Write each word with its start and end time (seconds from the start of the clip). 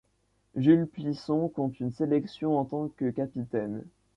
Jules 0.55 0.87
Plisson 0.87 1.47
compte 1.47 1.79
une 1.79 1.91
sélection 1.91 2.57
en 2.57 2.65
tant 2.65 2.87
que 2.87 3.11
capitaine. 3.11 3.83